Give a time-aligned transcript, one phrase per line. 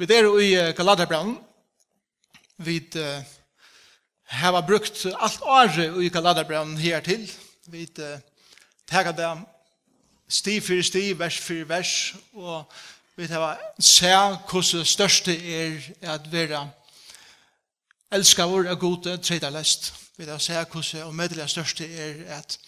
[0.00, 1.34] Vi er i Galaterbrannen.
[2.56, 3.24] Vi uh,
[4.24, 7.26] har brukt alt året i Galaterbrannen her til.
[7.66, 8.04] Vi uh,
[8.88, 9.28] tager det
[10.28, 12.72] sti for sti, vers for vers, og
[13.16, 16.62] vi har se hvordan det største er at være
[18.12, 19.92] elsker vår og gode tredje lest.
[20.16, 22.58] Vi har se hvordan det medelig største er at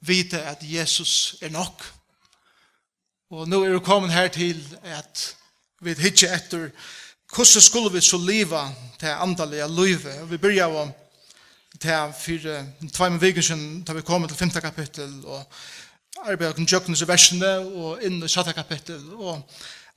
[0.00, 1.94] vite at Jesus er nok.
[3.30, 5.36] Og nå er vi kommet her til at
[5.84, 6.70] vi hitje etter
[7.34, 8.68] hvordan skulle vi så liva
[9.00, 10.20] til andalega løyve.
[10.22, 10.92] Og vi byrja om
[11.80, 15.44] til tvei med vikensjen, da vi kommer til femte kapittel, og
[16.24, 19.02] arbeid om jøkkenes i versene, og inn i sjette kapittel.
[19.14, 19.42] Og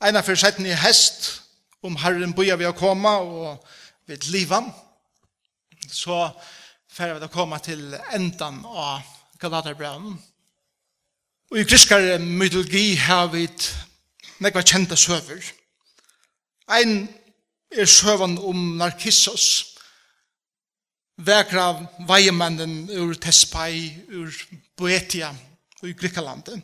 [0.04, 1.44] eina fyrir setten i hest,
[1.86, 3.68] om herren boja vi å komme, og
[4.08, 4.63] vi liva.
[5.88, 6.26] Så
[6.90, 9.05] fyrir vi å komme til endan av
[9.40, 10.18] Galaterbrevnen.
[11.52, 13.46] Og i griskare mytologi har vi
[14.44, 15.40] nekva kjente søver.
[15.40, 15.66] Og
[16.67, 17.07] Ein
[17.71, 19.76] er søvann om Narkissos,
[21.18, 21.70] vekra
[22.07, 24.34] veiemannen ur Tespai, ur
[24.77, 25.32] Boetia,
[25.84, 26.62] i Grikalandet.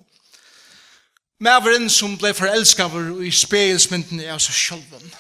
[1.39, 5.13] Mæveren som ble forelskaver i spegelsmynden er altså sjølven.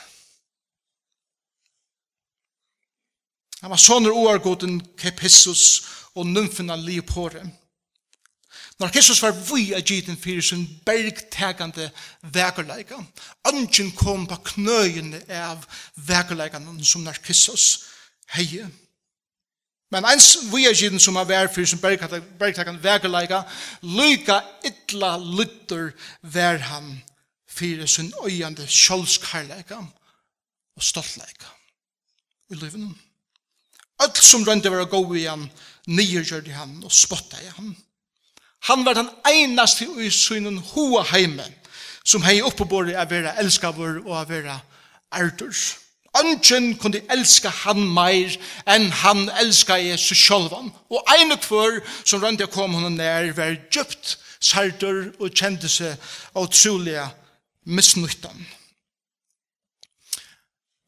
[3.61, 5.83] Han var sånne oargoden Kepissus
[6.15, 7.45] og nymfen av Leopore.
[8.79, 11.91] Når Jesus var vui av giten fyrir sin bergtegande
[12.33, 12.97] vekerleika,
[13.45, 15.65] angen kom på knøyene av
[16.07, 17.67] vekerleikan som når Jesus
[18.33, 18.65] heie.
[19.93, 23.43] Men eins vui av giten som har vært fyrir sin bergtegande vekerleika,
[23.85, 25.91] lyka ytla lytter
[26.33, 26.95] vær han
[27.45, 31.51] fyrir sin øyande sjålskarleika og stoltleika.
[32.49, 32.89] Vi lever.
[34.01, 35.45] Alt som rønte var å gå igjen,
[35.93, 37.75] nyer gjør det han og spotta i han.
[38.63, 41.45] Han var den einaste i synen hoa heime,
[42.05, 44.59] som hei oppebore av vera elskavur og av vera
[45.15, 45.55] ærdur.
[46.13, 48.35] Ønsken kunde elska han meir
[48.69, 50.69] enn han elska Jesus sjolvan.
[50.89, 55.97] Og ein og som rønte jeg kom hon nær var djupt sardur og kjente seg
[56.35, 57.07] av trolige
[57.65, 58.45] misnyttan.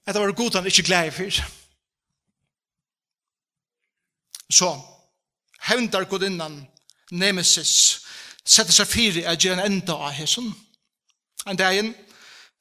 [0.05, 1.41] Dette var god han ikkje glei fyr.
[4.53, 4.69] Så,
[5.65, 6.61] hevndar godinnan
[7.11, 8.01] nemesis,
[8.45, 10.51] sette seg fire er gjerne enda av hesson.
[11.45, 11.93] En dagen,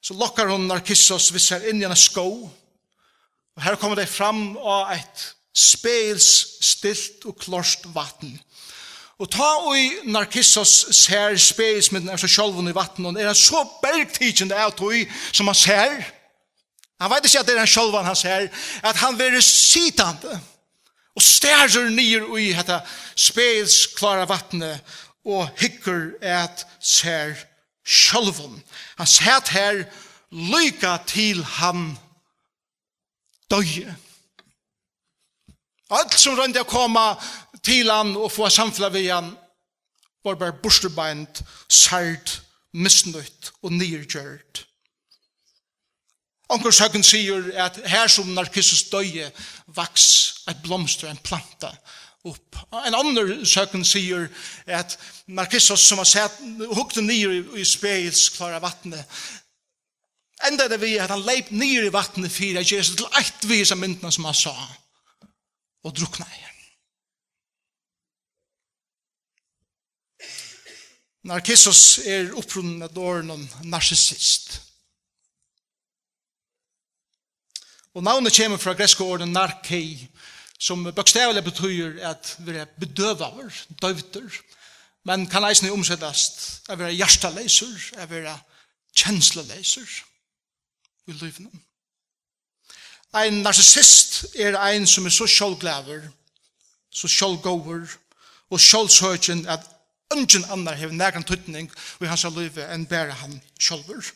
[0.04, 2.28] så lokkar hun Narkissos hvis her inn i en sko,
[3.54, 6.26] og her kommer det fram av et spels
[6.64, 8.34] stilt og klorst vatten.
[9.22, 13.62] Og ta og Narkissos ser spelsmidden av seg sjolven i vatten, og er han så
[13.82, 14.96] bergtidsen det er tog
[15.30, 16.02] som han ser,
[17.00, 18.48] han vet ikke at det er han sjolven han ser,
[18.82, 20.38] at han verer sitande,
[21.14, 22.80] og stærger nyer ui hetta
[23.16, 24.72] spels klara vatne
[25.24, 27.36] og hikker et ser
[27.84, 28.62] sjølvun.
[28.98, 29.84] Han sæt her
[30.30, 31.94] lyka til han
[33.50, 33.94] døye.
[35.90, 37.04] Alt som rønde å komme
[37.62, 39.30] til han og få samfla vi han
[40.24, 42.40] var bare borstebeint, sært,
[42.72, 44.64] misnøyt og nyrgjørt.
[46.52, 49.30] Onkel søkken sier at her som Narkissus døye
[49.76, 50.06] vaks
[50.50, 51.70] et blomster, en planta
[52.24, 52.58] opp.
[52.84, 54.28] En annen søkken sier
[54.66, 56.36] at Narkissus som har sett
[56.76, 59.04] hukte nyer i spegels klare vattnet,
[60.44, 63.80] enda det vi at han leip nyer i vattnet fyra Jesus til eit vis av
[63.80, 64.54] myndene som han sa
[65.84, 66.42] og drukna i.
[71.24, 74.58] Narkissus er opprunnet dåren om narsissist,
[77.94, 80.08] Og navnet kommer fra greske åren narkei,
[80.58, 84.40] som bokstavelig betyr at vi er bedøvaver, døvter,
[85.04, 88.40] men kan eisne omsettast at vi er hjertaleiser, at vi er
[88.96, 89.86] kjensleleiser
[91.06, 91.52] i livene.
[93.14, 96.08] Ein narcissist er ein som er så sjålglæver,
[96.90, 97.86] så sjålgåver
[98.50, 99.70] og sjålsøkjen at
[100.14, 104.10] ungen annar hever nægan tøytning i hans liv enn bæra han sjålver.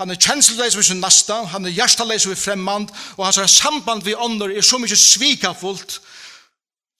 [0.00, 4.16] Han er kjensleis ved sin nasta, han er hjertaleis ved fremmand, og hans samband ved
[4.16, 6.00] ånder er så mykje svikafullt,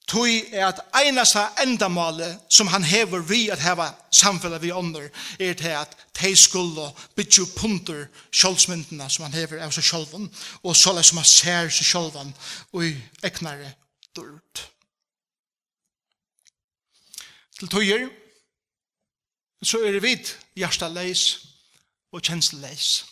[0.08, 5.08] tog er at einasta endamålet som han hever vi at heva samfellet vi ånder,
[5.40, 10.28] er til at de skulle bytje punter sjoldsmyndene som han hever av seg sjolven,
[10.62, 12.34] og så som han ser seg sjolven
[12.72, 13.72] og eknare
[14.16, 14.66] dørt.
[17.58, 18.08] Til tøyer,
[19.62, 21.51] så er det vidt hjerteleis,
[22.12, 23.04] og kjensleis.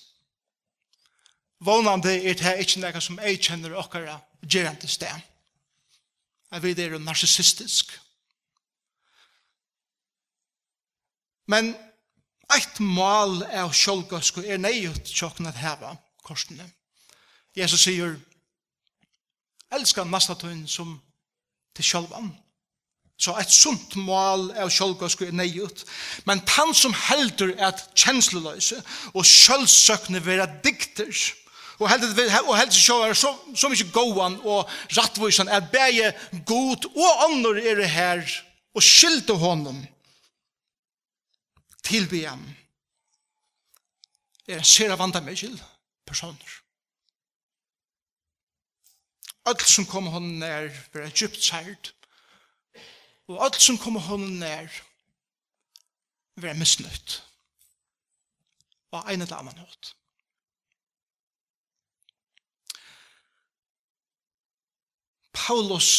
[1.61, 5.27] Vånande er det ikke noe som jeg kjenner okkara gjerende sted.
[6.51, 7.93] Jeg vet det er narsisistisk.
[11.51, 11.75] Men
[12.55, 16.67] eit mal av sjolgøsko er neiut tjokken at heva korsene.
[17.57, 18.17] Jesus sier,
[19.75, 20.95] elskar nasta tøyn som
[21.75, 22.31] til sjolvan.
[23.21, 25.85] Så et sunt mål av sjølvgåsku er neiut.
[26.25, 28.81] Men han som heldur at kjensleløse
[29.13, 31.13] og sjølvsøkne vera dikter,
[31.81, 36.13] og heldur og heldur sjå er så, så mykje gåan og rattvoisan er bæge
[36.49, 38.25] god og ånder er det her
[38.75, 39.81] og skyldte honom
[41.91, 42.43] tilbe ham
[44.49, 45.61] er en sera vanda med skyld
[46.07, 46.57] personer.
[49.47, 51.93] Alt som kommer honom er vera djupt sært
[53.31, 54.69] og alt som kommer hånden nær,
[56.41, 57.21] være misnøyt.
[58.91, 59.93] Og en eller annen høyt.
[65.33, 65.91] Paulus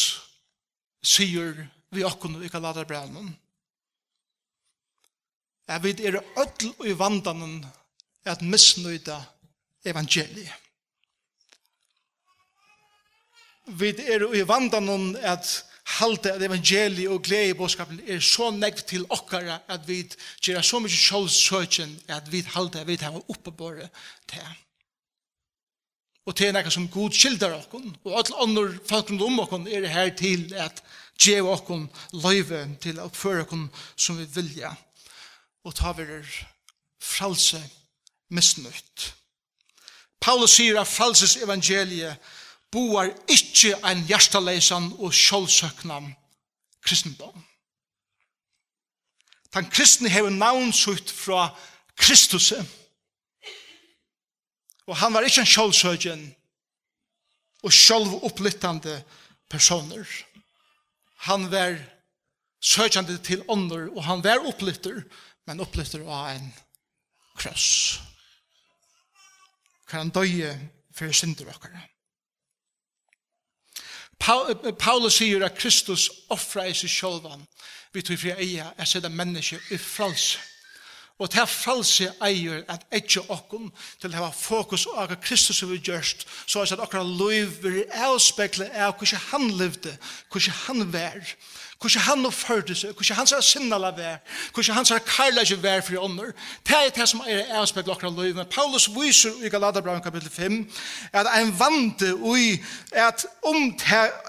[1.02, 3.32] sier vi okkon i Galaterbrennen
[5.72, 7.62] at vi er ødel i vandanen
[8.28, 9.22] at misnøyda
[9.88, 10.52] evangeliet.
[13.66, 15.64] Vi er i vandanen at
[15.98, 20.02] halte at evangeliet og glede i bådskapen er så nekv til okkara at vi
[20.42, 23.88] gjør så mykje sjålsøkjen at vi halte at vi tar oppe bare
[24.30, 24.46] til.
[26.26, 29.88] Og til nekka som god skildar okkon og alle andre folk rundt om okkon er
[29.90, 30.82] her til at
[31.18, 34.72] gjør okkon løyve til å oppføre okkon som vi vilja
[35.64, 36.30] og ta vi er
[37.02, 37.60] fralse
[38.32, 39.12] misnøyt.
[40.22, 42.32] Paulus sier at fralses evangeliet
[42.72, 46.12] boar ikkje ein hjertaleisan og sjålsøknan
[46.82, 47.44] kristendom.
[49.52, 51.50] Den kristne hever navnsutt fra
[51.96, 52.52] Kristus.
[54.88, 56.22] Og han var ikkje en sjålsøkjan
[57.62, 58.96] og sjålv opplittande
[59.52, 60.08] personer.
[61.28, 61.76] Han var
[62.62, 65.02] søkjande til ånder, og han var opplitter,
[65.46, 66.48] men opplitter av en
[67.38, 68.00] krøss.
[69.86, 70.54] Kan han døye
[70.96, 71.91] for synder okkara.
[74.22, 77.42] Paulus sier at Kristus offrer i seg sjolvan
[77.92, 80.40] vi tog fri eia er sida menneske i fralse.
[81.20, 83.68] Og til fralse eier at eikje okkom
[84.00, 87.82] til å ha fokus og akka Kristus vi gjørst så er at akkara liv vil
[88.08, 89.92] avspekle av hvordan han levde,
[90.32, 91.34] hvordan han vær
[91.82, 94.20] hvordan han og førte seg, hvordan han sier sinnala vær,
[94.54, 96.32] hvordan han sier karlage vær for ånder,
[96.68, 100.58] det er det som er avspekt lokra løy, men Paulus viser i Galaterbraun kapitel 5,
[101.12, 102.58] at en vante ui,
[102.92, 103.72] at, om,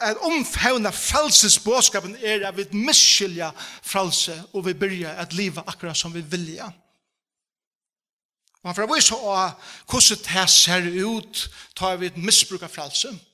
[0.02, 3.52] at omfavna frelsesbåskapen er at vi misskilja
[3.82, 6.72] frelse, og vi byrja at liva akkurat som vi vilja.
[8.64, 9.16] Og han får vise
[9.92, 13.33] hvordan det ser ut, tar vi et misbruk av frelse, og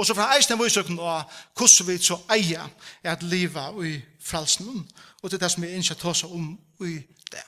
[0.00, 2.68] Og så fra eisen av søkken av hvordan vi så eier
[3.02, 4.86] er at livet i frelsen.
[5.20, 6.54] Og det er det som vi ikke tar seg om
[6.88, 6.94] i
[7.28, 7.42] det.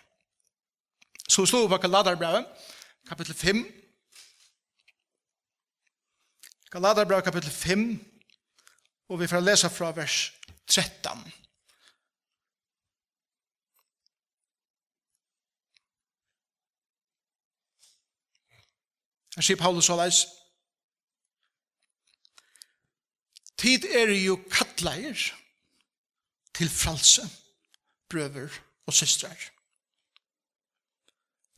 [1.24, 2.44] Så vi slår på Galaterbrevet,
[3.08, 3.62] kapittel 5.
[6.76, 7.86] Galaterbrevet, kapittel 5.
[9.08, 10.18] Og vi får lese fra vers
[10.68, 11.24] 13.
[19.36, 20.26] Her sier Paulus så leis,
[23.62, 25.18] Tid er jo kattleier
[26.54, 27.22] til fralse,
[28.10, 28.50] brøver
[28.86, 29.38] og systrar.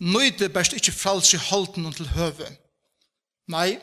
[0.04, 2.48] Nøyde best ikkje fralse holden til høve.
[3.48, 3.78] Nei,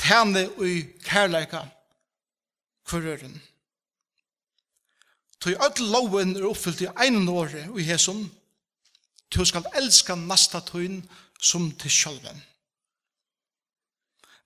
[0.00, 1.60] tæne ui kærleika
[2.88, 3.36] kvarøren.
[5.38, 8.24] Tøy öll loven er oppfyllt i ein åre ui hesum.
[9.30, 10.98] Tøy skal elska nasta tøyn
[11.38, 12.42] som til sjølven.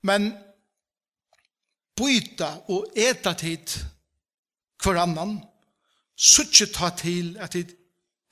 [0.02, 0.30] Men
[1.98, 3.74] byta og eta tid
[4.82, 5.38] hver annan,
[6.14, 7.74] suttje ta til at tid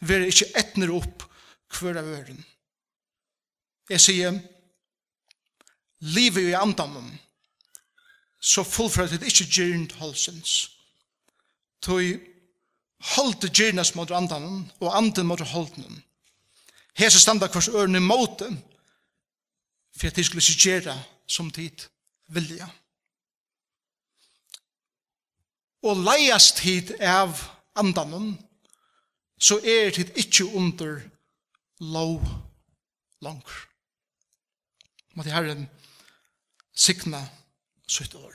[0.06, 1.24] vera ikkje etner opp
[1.74, 2.38] hver av øren.
[3.90, 4.38] Jeg sier,
[6.14, 7.08] livet i andamum,
[8.40, 10.56] så fullfra tid ikkje gyrnt halsens.
[11.82, 12.16] Toi
[13.14, 16.02] holdt gyrnas mot andamum, og anden mot holdnum.
[16.96, 18.48] Hese standa hvers ørne måte,
[19.96, 20.96] for at de skulle ikke gjøre
[21.26, 21.88] som tid
[22.28, 22.66] vilja.
[22.66, 22.85] Ja
[25.86, 27.38] og leiast hit av
[27.78, 28.34] andanon,
[29.38, 30.98] så er hit ikkje under
[31.80, 32.24] lov
[33.22, 33.58] langer.
[35.16, 35.68] Måte Herren
[36.76, 37.22] signa
[37.88, 38.34] sitt år.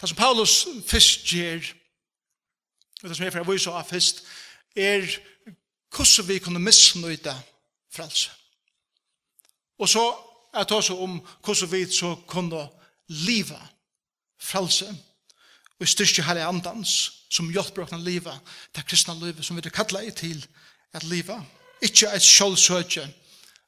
[0.00, 0.56] Det som Paulus
[0.88, 1.62] fyrst gjer,
[3.02, 4.24] og det som jeg fra vise av fyrst,
[4.76, 5.06] er
[5.92, 7.34] hvordan vi kunne misnøyde
[7.92, 8.32] frelse.
[9.78, 10.04] Og så
[10.52, 12.66] er det også om hvordan vi så kunne
[13.06, 13.60] liva
[14.40, 14.90] frelse.
[14.90, 15.11] Frelse
[15.82, 16.94] og styrke hele andans,
[17.32, 18.34] som hjelper oss å leve,
[18.74, 20.42] det kristne livet som vi er kattlet i til
[20.94, 21.38] at leve.
[21.82, 23.06] Ikke et kjølsøkje,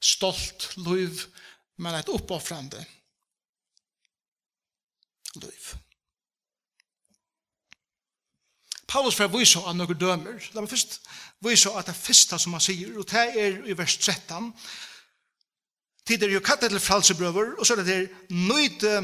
[0.05, 1.25] stolt liv,
[1.83, 2.85] men et oppoffrande
[5.41, 5.73] liv.
[8.87, 10.39] Paulus fra viser av noen dømer.
[10.55, 11.01] La meg først
[11.43, 14.53] viser at det første som han sier, og det er i vers 13,
[16.05, 18.99] Tid er jo kattet til fralsebrøver, og så er det der, nøyde,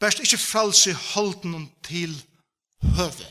[0.00, 2.31] best ikke fralse holden til fralsebrøver,
[2.82, 3.28] høve.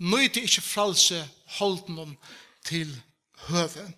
[0.00, 1.28] Nøyde ikke fralse
[1.60, 2.16] om
[2.64, 3.02] til
[3.48, 3.92] høve.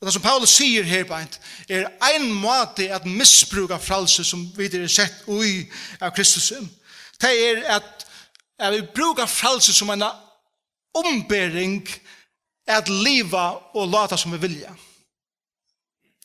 [0.00, 4.70] Og det som Paulus sier her beint, er ein måte at misbruka fralse som vi
[4.72, 5.66] er sett ui
[6.00, 6.52] av Kristus.
[7.20, 8.06] Det er at,
[8.58, 10.06] at vi brukar fralse som en
[10.94, 11.84] ombering
[12.66, 14.72] at liva og lata som vi vilja.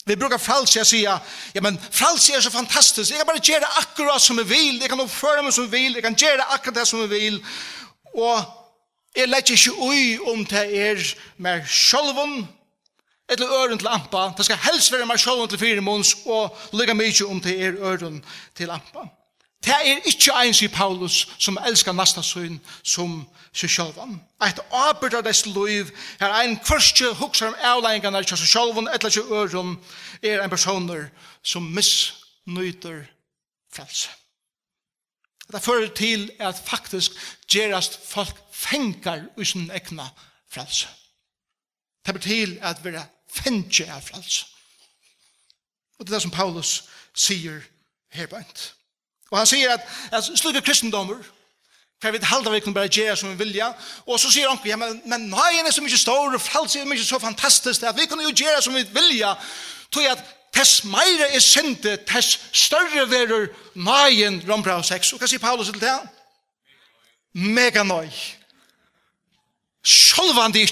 [0.08, 1.20] Vi brukar fralse och säga,
[1.54, 3.12] ja men fralse är så fantastiskt.
[3.12, 4.82] Jag kan bara göra akkurat som jag vill.
[4.82, 5.94] Jag kan uppföra mig som jag vill.
[5.94, 7.46] Jag kan göra akkurat det som jag vill.
[8.14, 8.40] Och
[9.14, 12.48] jag lägger inte ui om det er med självun
[13.32, 14.34] eller öron till ampa.
[14.38, 17.74] Det ska helst vara med självun till fyra måns och lycka mycket om det er
[17.74, 19.10] öron till ampa.
[19.66, 24.20] Det er ikke en, sier Paulus, som elsker nasta søgn som seg sjølvan.
[24.46, 29.10] Et arbeid av dess liv, er ein kvarskje hukser om avleggingene av seg sjølvan, etla
[29.10, 29.74] ikke øren,
[30.22, 31.08] er en personer
[31.42, 33.08] som misnøyter
[33.74, 34.14] frelse.
[35.50, 37.18] Det fører til at faktisk
[37.50, 40.08] gerast folk fengar usen egna
[40.52, 40.88] frelse.
[42.06, 44.46] Det fører til at vi er fengje av frelse.
[45.98, 47.62] Og det er det som Paulus sier
[48.14, 48.46] herbeint.
[48.46, 48.85] bænt.
[49.32, 51.18] Og han sier at, at slukke kristendommer,
[52.02, 53.72] for vi halda vi kunne bare gjøre som vi vilja,
[54.06, 56.90] og så sier onkel, ja, men, men nøyen er så mykje stor, og frelse er
[56.90, 59.34] mykje så fantastisk, at vi kunne jo gjøre som vi vilja,
[59.92, 60.22] tog at
[60.54, 65.14] tess meire er sinte, tess større verur nøyen, Rombra 6.
[65.14, 65.96] Og hva sier Paulus til det?
[67.34, 68.12] Mega nøy.
[69.84, 70.70] Sjolvan det.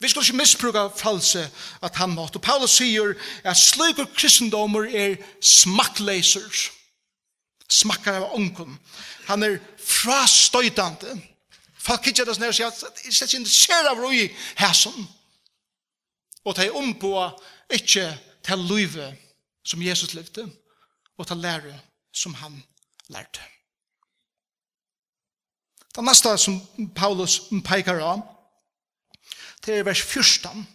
[0.00, 1.50] Vi skal ikke misbruka fralse
[1.82, 2.40] at han måtte.
[2.40, 3.12] Og Paulus sier
[3.44, 6.48] at slikur kristendommer er smakkleiser.
[7.70, 8.78] Smakkar av ungen.
[9.28, 11.20] Han er frastøytande.
[11.76, 15.06] Folk ikke det snøy sier at jeg ikke ser av roi hæsen.
[16.44, 17.30] Og de omboa
[17.68, 18.08] ikke
[18.44, 19.12] til løyve
[19.64, 20.48] som Jesus levde
[21.18, 21.76] og til lære
[22.12, 22.62] som han
[23.12, 23.44] lærte.
[25.94, 26.60] Det neste som
[26.96, 28.39] Paulus peikar av
[29.64, 30.66] til vers 14.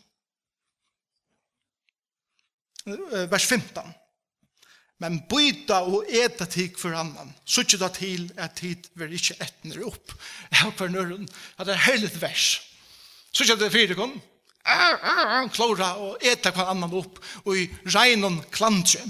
[3.31, 3.93] Vers 15.
[5.03, 7.33] Men byta og eta tid for annan.
[7.43, 10.13] Suttet da til at tid vil ikke etner opp.
[10.51, 11.27] Jeg har på nøren
[11.57, 12.47] at det er helhet vers.
[13.35, 14.15] Suttet det fire kom.
[15.53, 19.03] Klora og eta hver annan opp og i regnen klantje.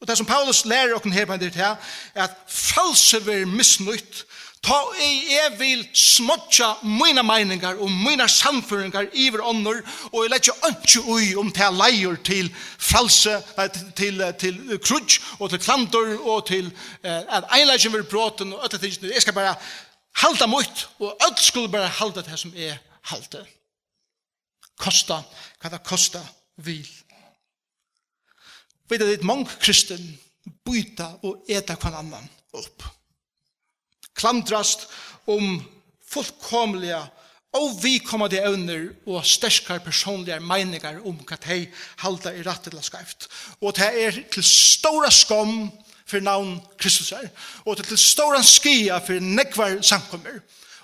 [0.00, 1.76] Og det som Paulus lærer okken her på en ditt her,
[2.14, 4.26] er at false ver misnytt,
[4.66, 10.50] ta ei jeg vil smotja mina meiningar og mina samføringar iver ånder, og jeg lett
[10.50, 16.12] jo ønske ui om til leier til false, til, til, til krudj, og til klantor,
[16.18, 16.72] og til
[17.02, 19.54] eh, at einleggen vil bråten, og øtta tingene, jeg skal bare
[20.22, 22.80] halda mot, og øtt skulle bare halda det som er
[23.12, 23.44] halda.
[24.76, 25.22] Kosta,
[25.62, 26.20] hva det kosta
[26.64, 26.84] vil.
[28.88, 30.02] Vi det er mange kristen
[30.66, 32.84] byta og eta kvann annan opp.
[34.16, 34.86] Klandrast
[35.26, 35.58] om
[36.06, 37.02] fullkomliga
[37.56, 41.62] og vi kommer til evner og sterskare personlige meningar om hva de
[42.02, 43.28] halda i rett eller skreft.
[43.60, 45.70] Og det er til stora skam
[46.06, 47.28] for navn Kristus her,
[47.64, 50.38] og til stora skia for nekvar samkommer,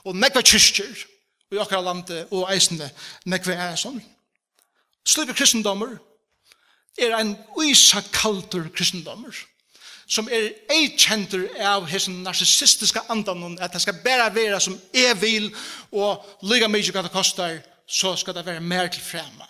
[0.04, 1.04] og nekvar kyrkjer,
[1.50, 2.88] og i akkurat landet og eisende
[3.28, 4.00] nekvar er sånn.
[5.06, 5.98] Slipper kristendommer,
[6.98, 9.36] er ein uisa kaltur kristendommer
[10.12, 15.48] som er eikjenter av hessen narcissistiska andan at det skal bare være som er vil
[15.92, 19.48] og lyga mykje hva det kostar så skal det være mer til frema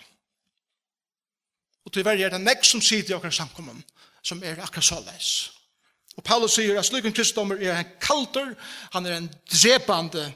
[1.82, 3.82] og til verre er det nek som sier i akkurat samkommun
[4.22, 5.32] som er akkurat såleis
[6.16, 8.52] og Paulus sier at slukken kristendommer er en kaltur
[8.92, 10.28] han er en drepande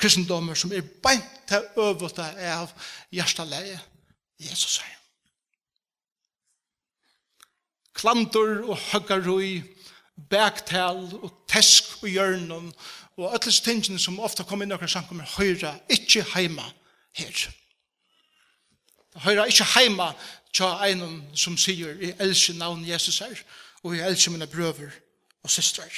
[0.00, 2.24] kristendommer som er beint til øvete
[2.54, 2.72] av
[3.12, 3.80] hjertaleie
[4.40, 4.97] Jesus sier
[7.98, 9.62] klantor og høggarui,
[10.30, 12.72] bæktal og tesk og hjørnen,
[13.18, 16.66] og alle tingene som ofta kom inn i okra samkommer, høyra ikkje heima
[17.18, 17.48] her.
[19.24, 20.12] Høyra ikkje heima
[20.54, 23.42] tja einum som sier, i elsker navn Jesus her,
[23.82, 24.94] og i elsker mine brøver
[25.42, 25.90] og systrar.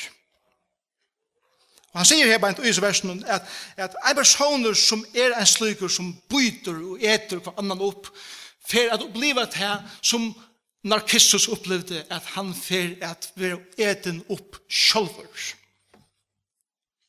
[1.90, 5.90] Og han sier her bare i versen at, at en personer som er en slukur
[5.90, 8.06] som byter og eter hva annan opp,
[8.70, 10.30] for at oppleva det her som
[10.82, 15.48] Narkissus Kristus opplevde at han fer at være eten opp sjølver.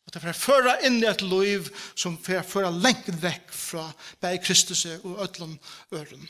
[0.06, 3.86] Og det fer føra inn i et liv som fer føra lengt vekk fra
[4.20, 5.54] bei Kristus og ødlom
[5.96, 6.26] øren.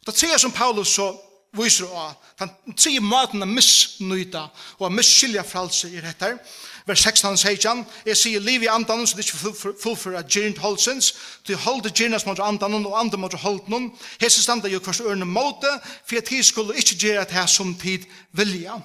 [0.00, 1.10] Og det sier som Paulus så
[1.52, 4.46] viser av, han sier maten av misnøyda
[4.78, 6.38] og av misskilja fralse i rettar,
[6.90, 11.12] vers 16 16, jeg sier liv i andanen, så det er ikke fullfører gyrnt holdsens,
[11.46, 15.70] til holde gyrnas mot andanen, og andan mot holdnen, hese standa jo kvart ørne måte,
[16.04, 18.80] for at tid skulle ikke gjøre det her som tid vilja.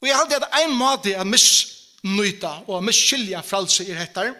[0.00, 4.34] Og jeg halte at en måte er misnøyta, og miskylja fralse i rettar,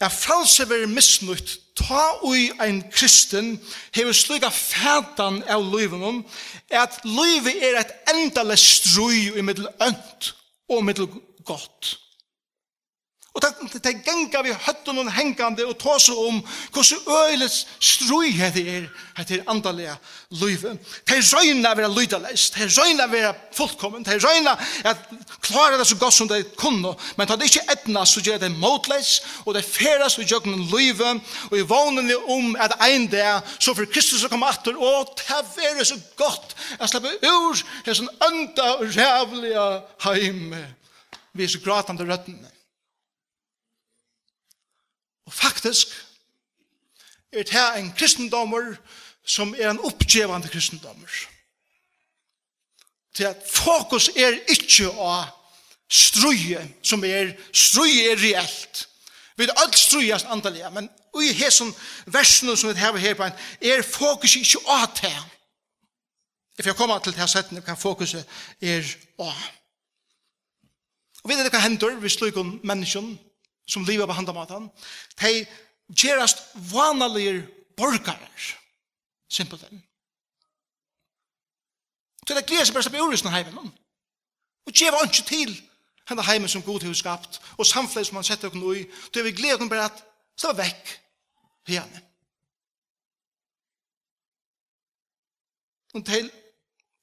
[0.00, 3.56] er fralse veri misnøyt, ta ui ein kristen,
[3.94, 6.22] hefur sluga fætan av løyvunum,
[6.70, 10.34] at løyvi er et endale strui i middel ønt
[10.70, 11.08] og middel
[11.44, 11.94] godt.
[13.34, 16.36] Og det, det genga vi høtten og hengande og tåse om
[16.72, 18.84] hvordan øyelets strøy det er,
[19.16, 19.96] heter andalega
[20.38, 20.76] løyve.
[21.02, 24.52] Det røyna vera lydaleis, det røyna vera fullkommen, det røyna
[24.86, 24.92] å
[25.42, 28.52] klare det så godt som det kunne, men det er ikke etna så gjør det
[28.54, 31.16] motleis, og det feras gjør det løyve,
[31.50, 35.66] og i vånen om at ein dag så for Kristus å komme atter, og det
[35.72, 39.68] er så godt, jeg slipper ur, det er sånn ønda og rævliga
[40.06, 40.64] heime
[41.34, 42.50] vi så gratande røttene.
[45.26, 45.88] Og faktisk
[47.32, 48.76] er det her en kristendommer
[49.26, 51.10] som er en oppgjevande kristendommer.
[53.14, 55.24] Til at fokus er ikke å
[55.90, 58.88] struje, som er struje er reelt.
[59.36, 60.88] Vi er alt strujast andalega, men
[61.22, 61.74] i hesson
[62.06, 65.12] versen som vi har her på en, er fokus ikke å ta.
[66.58, 68.26] If jeg kommer til det her setten, kan fokuset
[68.62, 68.86] er
[69.18, 69.30] å.
[71.24, 73.14] Og vi vet hva hender hvis slik om menneskjen
[73.66, 74.68] som lever på handamaten.
[75.20, 75.46] De
[75.96, 78.48] gjerast vanlige borgarer.
[79.32, 79.80] Simpelt enn.
[82.24, 83.72] Så det gleder seg bare seg på jordisk heimen.
[84.64, 85.54] Og gjeva ikke til
[86.08, 88.84] henne heimen som god har skapt og samfunnet som han setter oss i.
[89.12, 90.04] Til vi gleder oss bare at
[90.36, 90.92] slå vekk
[91.72, 92.04] henne.
[95.94, 96.30] Og til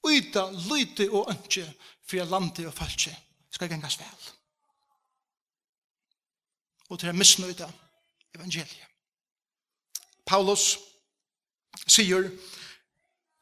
[0.02, 1.66] uta, lyte og ønske
[2.06, 3.14] for landet og falskje
[3.52, 4.30] skal gengas vel.
[6.90, 7.68] Og til å misnøyde
[8.36, 8.88] evangeliet.
[10.26, 10.76] Paulus
[11.86, 12.30] sier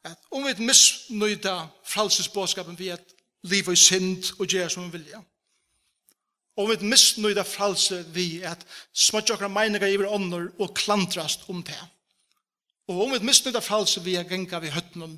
[0.07, 1.53] at om vi misnøyde
[1.87, 3.13] fralsesbåskapen vi at
[3.47, 5.21] liv og synd og gjør som vi vilja.
[6.59, 11.79] Om vi misnøyde fralse vi at smatja okra meiningar iver ånder og klantrast om det.
[12.91, 15.15] Og om vi misnøyde fralse vi at genga vi høttnum,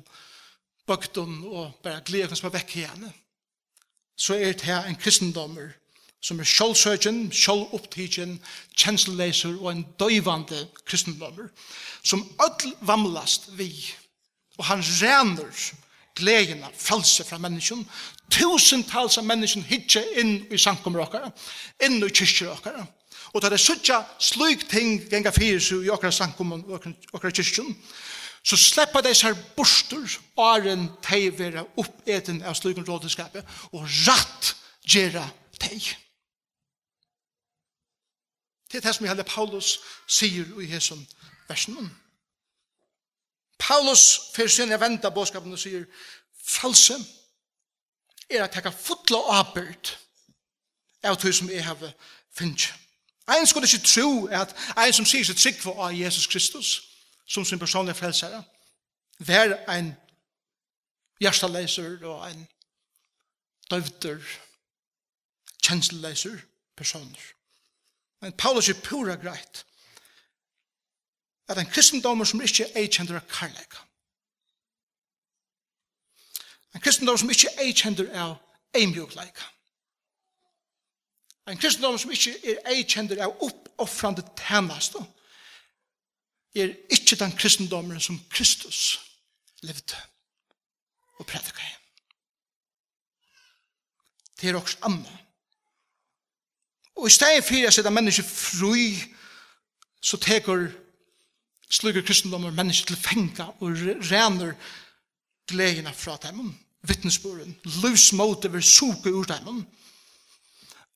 [0.86, 3.08] bøkten og bare gleder som er vekk igjen
[4.16, 5.74] så er det her en kristendommer
[6.24, 8.38] som er sjålsøkjen, sjålopptidjen,
[8.80, 11.50] kjensleser og en døyvande kristendommer,
[12.04, 13.68] som ødel vamlast vi,
[14.56, 15.50] og han rener
[16.16, 17.84] gledena, frelse fra menneskjen,
[18.32, 21.28] tusentals av menneskjen hitje inn i sankommer okkara,
[21.84, 22.86] inn i kyrkjer okkara,
[23.34, 27.74] og da det suttja slik ting genga fyrir i okkara sankommer okkara kyrkjen,
[28.44, 34.52] så sleppa de seg borster, åren teg vera oppeten av slukken rådenskapet, og ratt
[34.84, 35.24] gera
[35.60, 35.94] teg.
[38.68, 41.06] Det er det som hele Paulus sier i hesson
[41.48, 41.90] versen.
[43.58, 45.86] Paulus fyrir sin jeg venda båskapen og sier,
[46.44, 46.98] false
[48.28, 49.94] er at jeg kan fotla avbyrd
[51.04, 51.78] av tog som jeg har
[52.34, 52.74] finnst.
[53.28, 56.74] Ein skulle ikke tro at ein som sier seg trygg for av Jesus Kristus,
[57.26, 58.44] som sin personlige frelsere,
[59.18, 59.92] vær en
[61.20, 62.46] hjerteleiser og en
[63.70, 64.20] døvder,
[65.64, 66.40] kjensleleiser
[66.76, 67.30] personer.
[68.20, 69.64] Men Paulus er pura greit
[71.48, 73.80] at en kristendommer som ikke er kjender av karlæg.
[76.74, 78.38] En kristendommer som ikke er kjender av
[78.74, 79.50] eimjukleika.
[81.52, 84.96] En kristendommer som ikke er kjender av oppoffrande tænast,
[86.62, 89.00] er ikke den kristendommen som Kristus
[89.62, 89.96] levde
[91.18, 91.74] og prædika i.
[94.40, 95.18] Det er også anna.
[96.96, 99.02] Og i stedet for at sette mennesker fri,
[100.02, 100.70] så teker
[101.70, 103.72] sluger kristendommen mennesker til fenga og
[104.10, 104.54] rener
[105.48, 109.64] gledene fra dem, vittnesbøren, livsmåte vil suke ur dem,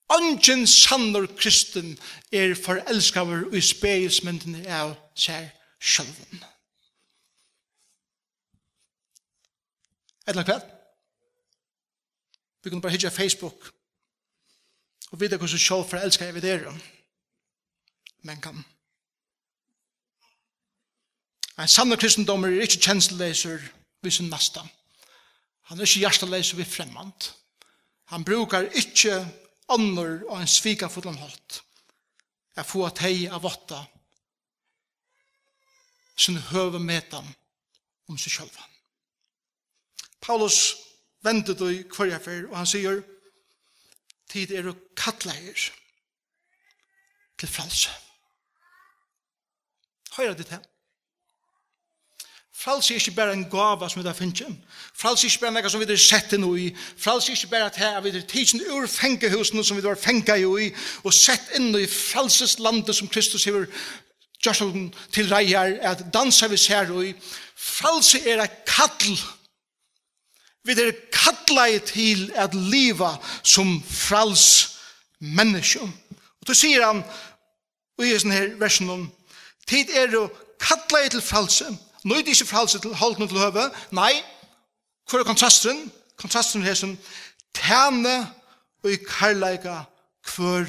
[0.09, 1.99] Ongen sannor kristen
[2.33, 6.45] er forelskaver og i speismynden av seg sjølven.
[10.29, 10.65] Eller kveld?
[12.65, 13.69] Vi kunne bare hitja Facebook
[15.11, 16.73] og vite hvordan sjølv forelskar jeg ved dere.
[18.23, 18.65] Men kan.
[21.59, 23.63] En sannor kristendommer er ikke kjensleser
[24.03, 24.63] vi sin nasta.
[25.69, 27.33] Han er ikke hjerteleser vi fremmant.
[28.13, 29.21] Han brukar ikke
[29.69, 31.63] ånder og en svika fullan hatt.
[32.57, 33.85] Jeg får at hei av åtta
[36.19, 37.27] sin høve metan
[38.11, 38.57] om seg selv.
[40.21, 40.75] Paulus
[41.23, 41.85] vender du i
[42.19, 43.03] fyr, og han sier,
[44.29, 45.69] tid er å kattle her
[47.39, 47.95] til fralse.
[50.17, 50.65] Høyre ditt her.
[52.59, 54.51] Frals er ikke bare en gava som vi da finner.
[54.99, 56.73] Frals er ikke bare noe som vi har sett inn i.
[56.99, 60.35] Frals er ikke bare at her vi har tidsen ur fengehusene som vi har fenga
[60.35, 60.73] i
[61.05, 63.63] og sett inn i frelseslandet som Kristus har
[64.43, 67.15] gjort til reier at dansa vi ser i.
[67.55, 69.19] Frals er et kall.
[70.67, 74.79] Vi er kalla til at liva som frals
[75.21, 75.81] menneske.
[75.81, 77.05] Og så sier han,
[77.99, 79.07] og i sånne her versen om,
[79.67, 80.27] tid er å
[80.59, 81.71] kalla til fralse,
[82.05, 83.71] Nøyde ikke frelse til holdene til høve.
[83.91, 84.13] Nei,
[85.11, 85.93] hvor er kontrasten?
[86.17, 86.99] Kontrasten er som
[87.55, 88.29] tæne
[88.85, 89.83] og i karlæga
[90.37, 90.67] hver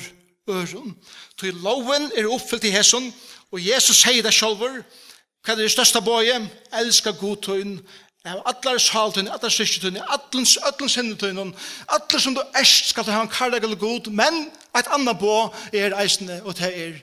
[0.50, 0.98] øren.
[1.40, 3.14] Til loven er oppfyllt i hesson,
[3.52, 6.50] og Jesus sier det selv, hva er det største bøye?
[6.82, 7.80] Elskar godtøyen,
[8.26, 11.54] av allar saltøyen, allar syskjøtøyen, allens, allens hendetøyen,
[11.88, 15.54] allar som du erst skal du ha en karlæga eller god, men et annet bå
[15.74, 17.00] er eisende, og det er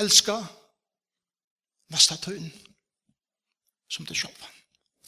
[0.00, 0.46] elskar
[1.94, 2.50] nasta tøyen
[3.88, 4.50] som det sjåpa.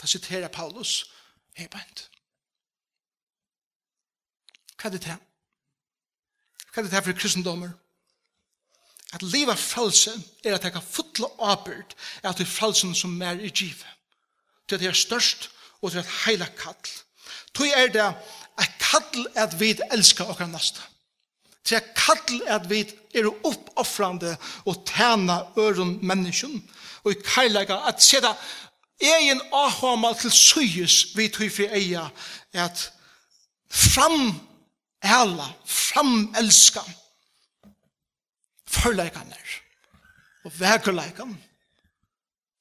[0.00, 1.10] Det citerar Paulus
[1.56, 2.06] her bænt.
[4.76, 5.18] Hva er det til?
[6.70, 7.72] Hva er det til for kristendommer?
[9.16, 10.12] At liva frelse
[10.44, 13.86] er at jeg kan fotla åbyrd er at det er frelsen som er i givet.
[14.68, 16.90] Til at jeg er størst og til at heila kall.
[17.54, 18.06] Tog er det
[18.58, 20.82] at kall at vi elskar okra nasta
[21.66, 26.62] til kall at vi er oppoffrande og tæna øren menneskjen,
[27.04, 28.34] og i kærlega at sætta
[29.02, 32.08] egen avhamal til syes vi tog fri eia
[32.52, 32.92] at
[33.70, 34.40] fram
[35.02, 36.80] ela, fram elska
[38.66, 39.36] forleikene
[40.44, 41.36] og vekerleikene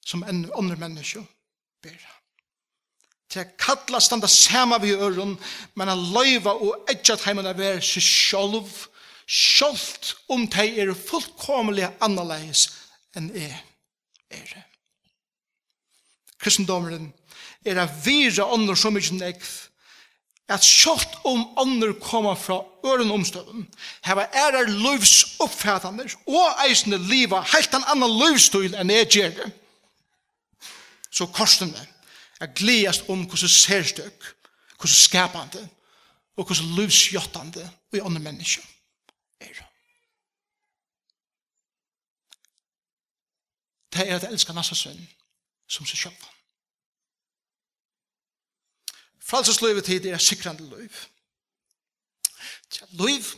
[0.05, 1.23] som en andre menneske
[1.81, 1.95] ber.
[3.29, 5.33] Til å kalla standa sama vi øren,
[5.75, 8.69] men a løyva og edja at heimen er vær seg sjolv
[9.25, 12.67] sjalt om de er fullkomlig annerledes
[13.17, 13.53] enn jeg
[14.33, 14.65] er.
[16.41, 17.09] Kristendommeren
[17.65, 19.47] er at vira ånder så mykje nekv,
[20.45, 23.63] at sjalt om ånder koma fra øren omstøven,
[24.05, 29.49] heva ærer livs oppfattander, og eisende liva heilt en annan livsstil enn jeg gjør det.
[31.09, 31.81] Så korsene
[32.43, 34.29] er gledast om hvordan særstøk,
[34.77, 35.65] hvordan skapande,
[36.37, 38.74] og hvordan livsjottande i ånder mennesker
[39.39, 39.63] er
[43.93, 45.07] Det er at elska nasa sønn
[45.67, 46.31] som seg sjøppa.
[49.25, 50.97] Fralsesløyvet tid er sikrande løyv.
[52.69, 53.31] Tja, løyv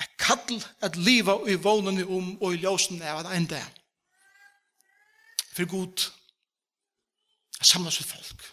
[0.00, 3.60] er kall at liva i vånene om og i ljósen er at enda.
[5.54, 6.06] For god
[7.60, 8.46] er samla sitt folk.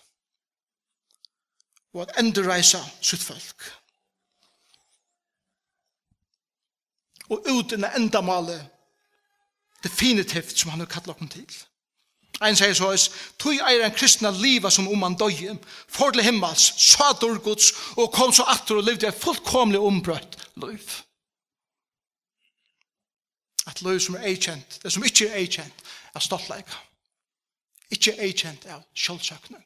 [1.94, 3.70] Og at endreisa sitt folk.
[7.32, 8.68] og ut inn endamålet
[9.84, 11.48] definitivt som han har kallat dem til.
[12.42, 15.54] Ein sier så is, tui eir en kristna liva som om han døye,
[15.88, 20.88] for til himmels, sa Guds, og kom så atter og levde et fullkomlig ombrøtt liv.
[23.70, 26.82] Et liv som er eikjent, det som ikke er eikjent, er stoltleika.
[27.92, 29.62] Ikke eikjent er kjølsøkne.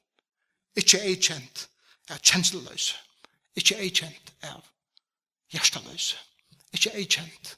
[0.75, 1.67] Ikke eikjent
[2.09, 2.95] er kjensleløse.
[3.55, 4.59] Ikke eikjent er
[5.53, 6.17] hjerteløse.
[6.17, 6.34] Ikke
[6.75, 7.57] ikke er kjent.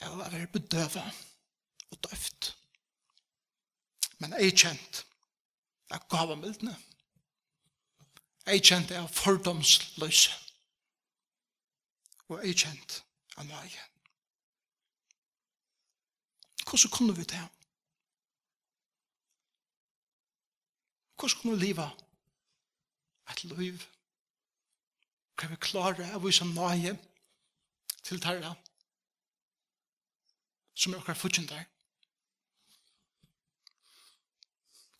[0.00, 1.26] Jeg har være bedøvet
[1.90, 2.56] og døft.
[4.18, 5.02] Men jeg er kjent
[5.90, 6.76] av gavemildene.
[8.46, 10.34] Jeg er kjent av fordomsløse.
[12.28, 13.02] Og jeg er kjent
[13.36, 13.84] av nøye.
[16.66, 17.44] Hvordan kunne vi det?
[21.16, 21.90] Hvordan kunne vi leve
[23.30, 23.86] et liv?
[25.36, 26.96] Kan vi klare av vise nøye
[28.06, 28.54] til tarra
[30.76, 31.64] som er akkurat futsin der?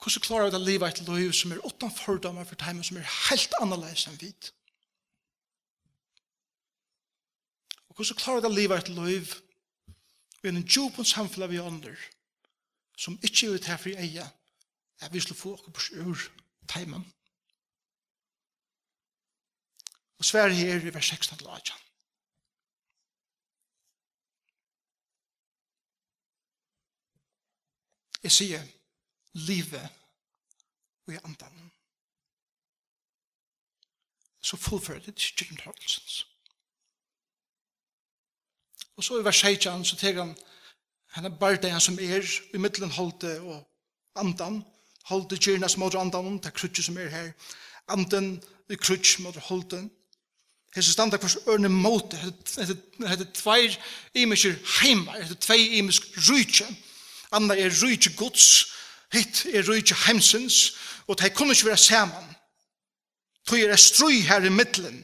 [0.00, 3.08] Hvordan klarer vi å leve et liv som er åttan fordommer for timen som er
[3.30, 4.52] helt annerledes enn hvit?
[7.88, 9.34] Og hvordan klarer vi å leve et liv
[10.44, 11.96] i en djupen samfunn vi ånder
[12.96, 14.28] som ikke er ut her for eia
[15.02, 16.28] at vi skulle få akkurat på sjur
[16.70, 17.02] timen?
[20.18, 21.72] Og svær her i vers 16 til 18.
[28.22, 28.62] Jeg sier,
[29.32, 29.88] livet
[31.06, 31.72] og i andan.
[34.40, 36.26] Så fullfører det til Jim Tarlsons.
[38.96, 40.36] Og så i vers 16 så teker han
[41.14, 42.24] henne bardeien som er
[42.54, 43.62] i middelen holdt og
[44.16, 44.62] andan,
[45.10, 47.32] holde gjerne små andan, det er krutje som er her,
[47.88, 49.90] andan i krutje mot holden,
[50.76, 53.76] Hesa standa kvars ørne mot, hette tveir
[54.12, 56.66] imiskir heimar, hette tvei imisk rujtje.
[57.32, 58.66] Anna er rujtje gods,
[59.14, 60.74] hitt er rujtje heimsins,
[61.08, 62.34] og det kunne ikke være saman.
[63.46, 65.00] Tog er strøy her i middelen.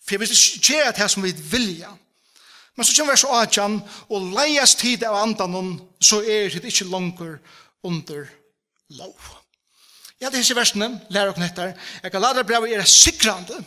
[0.00, 1.92] For jeg vil ikke gjøre det som vi vilja.
[2.76, 7.36] Men så kommer vers 18, og leias tid av andanon, så er det ikke langer
[7.84, 8.24] under
[8.96, 9.18] lov.
[10.20, 11.72] Ja, det er disse versene, lærer dere knettar.
[12.02, 13.60] Jeg kan lade brevet er sikrande,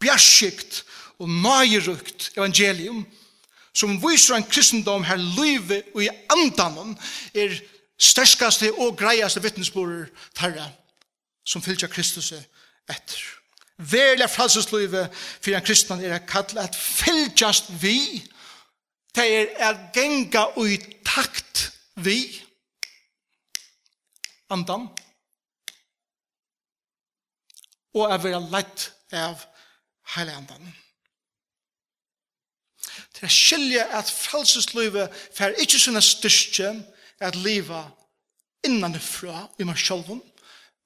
[0.00, 0.84] bjerskikt
[1.18, 3.06] og nøyerukt evangelium,
[3.76, 6.96] som viser en kristendom her løyve og i andanen
[7.34, 7.56] er
[7.98, 10.68] sterskaste og greiaste vittnesborer tarra
[11.46, 13.20] som fylltja Kristus etter.
[13.76, 18.24] Verlig fralsesløyve for en kristnan er kallet at fylltjast vi,
[19.16, 21.66] det er at genga og i takt
[22.00, 22.18] vi,
[24.50, 24.88] andan,
[27.96, 29.44] og er vera lett av
[30.14, 30.74] heile andan.
[33.16, 36.72] Til å skilje at frelseslivet fer ikke sånne styrke
[37.24, 37.82] at liva
[38.66, 40.20] innanifra i meg sjølven,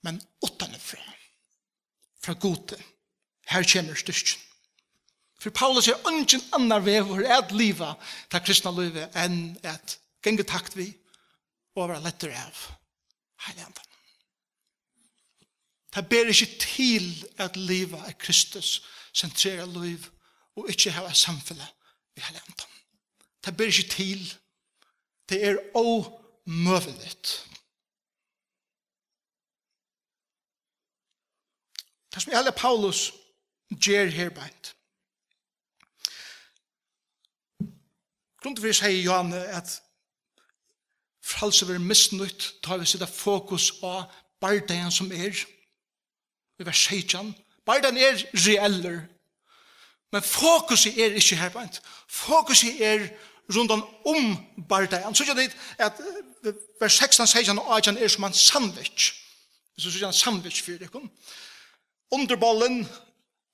[0.07, 1.03] men utanifra.
[2.21, 2.79] Fra gode.
[3.51, 4.41] Her kommer styrken.
[5.41, 7.95] For Paulus er ungen annar vevor at liva
[8.29, 10.91] ta kristna livet enn at genge takt vi
[11.79, 12.67] og være lettere av
[13.47, 13.87] heilandan.
[15.91, 17.09] Det ber ikke til
[17.41, 20.07] at liva er Kristus sentrera liv
[20.57, 21.69] og ikkje hava samfunnet
[22.17, 22.75] i hele andan.
[23.45, 24.25] Det ber ikkje til.
[25.29, 27.47] Det er omøveligt.
[32.15, 33.13] Det som gjelder Paulus
[33.71, 34.75] gjør her beint.
[38.43, 39.83] Grunden for seg, Johan, at
[41.23, 44.09] fralse vil er misnytt, tar vi sitte fokus av
[44.41, 45.37] bardagen som er,
[46.61, 47.35] i vers sjeitjan,
[47.71, 49.01] Bare den er reeller.
[50.13, 51.83] Men fokuset er ikke her bant.
[52.09, 53.05] Fokuset er
[53.55, 53.71] rundt
[54.07, 54.37] om
[54.69, 55.15] bardagen.
[55.15, 55.93] Så det at
[56.81, 59.15] vers 16, 16 og 18 er som en sandwich.
[59.79, 61.09] Så gjør det en sandwich for dere.
[62.11, 62.89] Underbollen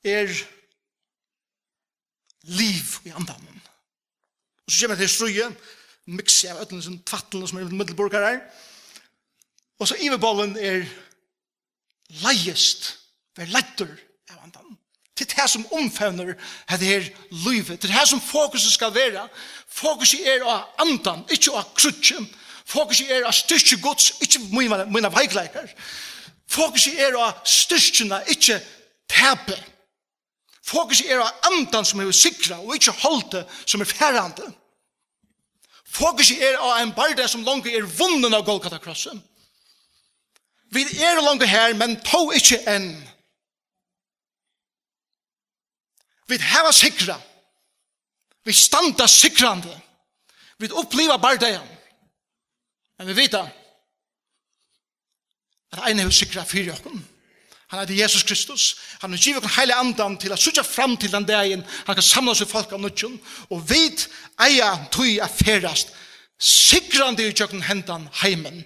[0.05, 0.33] er
[2.43, 3.63] liv i andanen.
[4.67, 5.51] Og så kommer det til strøye,
[6.07, 8.41] mikse av øtlen som tvattelen som er i middelborgar her.
[9.79, 10.87] Og så iverballen er
[12.25, 12.95] leiest,
[13.37, 13.93] er letter,
[14.31, 14.79] av andan.
[15.17, 16.35] Til det som omfevner
[16.69, 17.81] at det her livet.
[17.81, 19.29] Til det som fokuset skal være.
[19.69, 22.27] Fokuset er av andan, ikke av krutjen.
[22.67, 25.71] Fokuset er av styrke gods, ikke mine veikleikar.
[26.51, 28.59] Fokuset er av styrkjena, ikke
[29.09, 29.57] tepe.
[30.67, 34.51] Fokuset er av andan som er sikra, og ikke holde som er færande.
[35.87, 39.23] Fokuset er av en barda som langt er vunnen av Golgata-krossen.
[40.75, 42.91] Vi er langt her, men to ikke enn
[46.27, 47.21] Vi hava sikra.
[48.45, 49.81] Vi standa sikrande.
[50.59, 51.69] Vi uppliva bardagen.
[52.99, 53.47] Men vi vita
[55.73, 57.03] at ein hevur sikra fyrir okkum.
[57.69, 58.77] Han er Jesus Kristus.
[59.01, 62.07] Han har givet oss hele andan til å sutja fram til den dagen han kan
[62.07, 63.19] samla seg folk av nødgjøn.
[63.51, 64.07] Og vit
[64.41, 65.93] eia tøy er ferast
[66.39, 68.63] sikrande i tjøkken hendan heimen.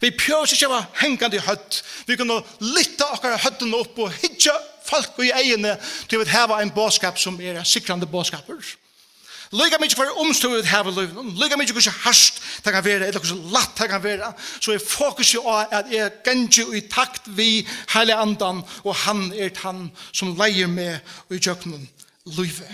[0.00, 1.80] Vi pjøs ikke av hengande i høtt.
[2.06, 4.54] Vi kunne litta okkar høtten opp og hitja
[4.94, 5.76] folk i egene
[6.08, 8.62] til å hava en båskap som er en sikrande båskaper.
[9.54, 13.20] Lyga mykje for omstøy ut hava løyven, lyga mykje hvordan harsht det kan være, eller
[13.20, 17.28] hvordan latt det kan være, så er fokus jo av at jeg gengi i takt
[17.36, 20.98] vi heile andan, og han er han som leier med
[21.30, 21.86] i jøkkenen
[22.34, 22.66] løyve.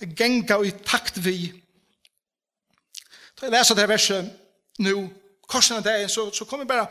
[0.00, 1.52] Jeg Genga i takt vi.
[3.36, 4.30] Da jeg leser det verset
[4.80, 5.10] nu,
[5.46, 6.86] korsen av det, så, så kommer jeg bare,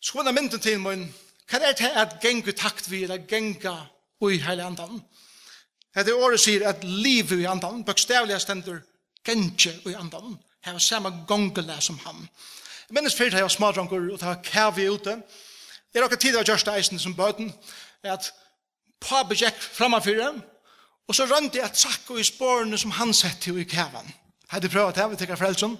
[0.00, 1.08] så kommer jeg mynden til min,
[1.50, 3.74] Hva er det at gengu takt vi, eller genga
[4.24, 5.02] ui heile andan?
[5.94, 8.80] Det er året sier at liv i andan, bøkstavlige stender
[9.24, 12.24] genje i andan, har samme gongele som han.
[12.88, 15.18] Jeg minnes fyrt heva smadranker, og det var kævi ute.
[15.92, 17.52] Det er okkur tid av Gjørsta Eisen som bøten,
[18.02, 18.32] at
[19.00, 20.40] pa gikk framanfyrir,
[21.08, 24.08] og så rønte jeg trakk og i spårene som han sette i kævan.
[24.48, 25.76] Hadde prøvd det, vi tekker frelsen.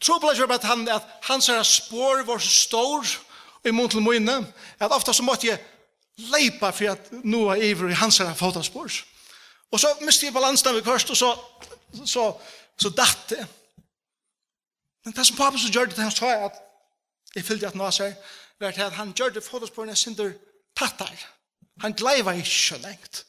[0.00, 3.12] Tro på det, at han, at hans spår var så stor,
[3.64, 4.36] i mån til mine,
[4.78, 5.60] at ofta så måtte jeg
[6.32, 9.02] leipa for at nå er iver i hans herre fotospors.
[9.72, 11.30] Og så miste jeg balansen ved kvørst, og så,
[12.04, 12.26] så,
[12.76, 13.46] så datt det.
[15.04, 16.58] Men det som pappa så gjør det han sa at
[17.34, 18.14] jeg fyllte at Nasser,
[18.60, 20.34] var at han gjør det fotosporene synder
[20.76, 21.14] tattar.
[21.80, 23.24] Han gleiva ikke lengt.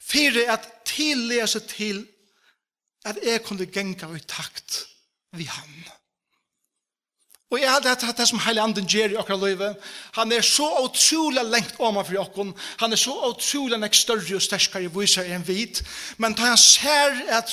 [0.00, 2.04] Fyre at tillese til
[3.04, 4.84] at jeg kunne genga i takt
[5.32, 5.72] vi han.
[7.52, 9.74] Og jeg hadde hatt det som heilig anden gjør i okra løyve.
[10.16, 12.54] Han er så utrolig lengt om for okken.
[12.80, 15.82] Han er så utrolig lengt større og sterskere viser enn vit.
[16.18, 17.52] Men da han ser at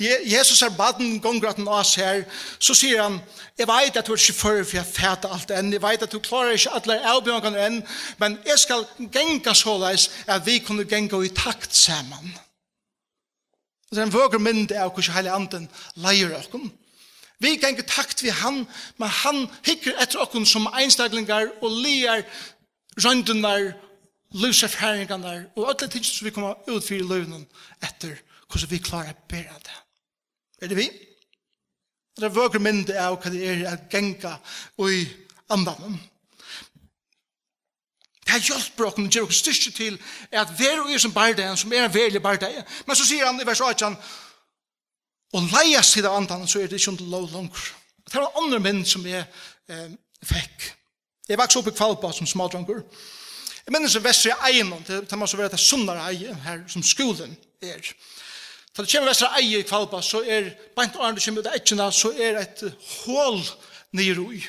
[0.00, 2.22] Jesus er baden gonger at han av her,
[2.58, 3.18] så sier han,
[3.58, 5.72] jeg vet at du er ikke før for jeg fæter alt enn.
[5.72, 7.80] Jeg vet at du klarer ikke alle avbjørnene enn.
[8.20, 12.36] Men jeg skal genga såleis at vi kunne genga i takt sammen.
[13.90, 15.66] Det er en vøger mynd av hvordan heilig anden
[15.98, 16.70] leier okken.
[17.40, 18.66] Vi kan ikke takt vi han,
[19.00, 22.24] men han hikker etter okken som einstaklingar og liar
[23.00, 23.72] røndunar,
[24.36, 27.46] lusefæringarnar og alle ting som vi kommer ut for i løvnen
[27.82, 29.78] etter hvordan vi klarer å bære det.
[30.62, 30.86] Er det vi?
[32.16, 34.36] Det er vøker mindre av hva det er å genga
[34.76, 35.04] og i
[35.50, 35.98] andan.
[38.20, 39.96] Det har hjulpet okken, det gjør oss styrke til
[40.30, 42.66] at vi er som bardeien, som er en verlig bardeien.
[42.86, 43.88] Men så sier han i vers 8,
[45.32, 47.70] og leia seg av andan, så er det ikke under lov langer.
[48.10, 49.22] Det var andre menn som jeg
[49.70, 49.90] eh,
[50.26, 50.70] fikk.
[51.30, 52.82] Jeg vokste opp i Kvalpa som smaldranger.
[53.60, 56.82] Jeg minnes en vestre eiendom, det, det må så være det sunnare eie her som
[56.82, 57.92] skolen er.
[58.74, 61.58] Da det kommer vestre eie i Kvalpa, så er, bant og andre kommer ut av
[61.60, 62.64] etkina, så er et
[63.04, 63.38] hål
[63.94, 64.42] nere ui.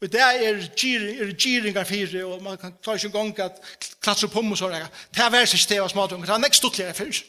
[0.00, 3.80] Og det er, gyring, er gyringar fire, og man kan klare ikke en gang at
[4.00, 4.86] klatre på meg og sånne.
[5.12, 7.20] Det er vært seg sted av smadrung, det er nekst stortligere fyrir.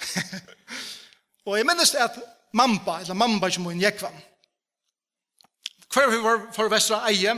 [1.46, 2.18] Og jeg minnes at
[2.52, 4.20] mamba, eller mamba som var en jekvann,
[5.90, 7.32] Hver vi var for vestra eie,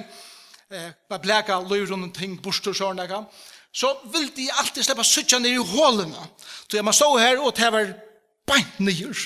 [0.71, 3.25] eh, var bleka løy rundt ting, bostur sårnega,
[3.73, 6.27] så ville de alltid slippe suttja ned i hålene.
[6.69, 7.95] Så jeg må stå her og ta var
[8.47, 9.17] beint nyer.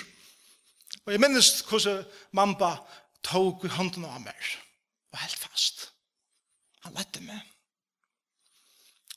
[1.06, 2.76] Og jeg minnes hvordan mamba
[3.26, 4.48] tog hånden av meg
[5.12, 5.88] og helt fast.
[6.84, 7.42] Han lette meg.